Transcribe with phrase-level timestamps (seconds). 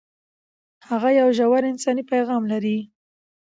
[0.89, 2.77] هغه یو ژور انساني پیغام لري.